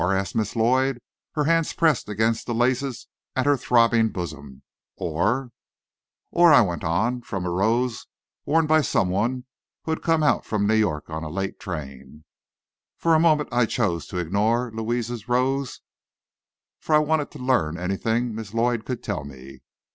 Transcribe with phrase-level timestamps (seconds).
[0.01, 0.99] asked Miss Lloyd,
[1.35, 3.05] her hands pressed against the laces
[3.35, 4.63] at her throbbing bosom.
[4.95, 5.51] "Or?"
[6.31, 8.07] "Or," I went on, "from a rose
[8.43, 9.45] worn by some one
[9.83, 12.23] who had come out from New York on a late train."
[12.97, 15.81] For the moment I chose to ignore Louis's rose
[16.79, 19.61] for I wanted to learn anything Miss Lloyd could tell me.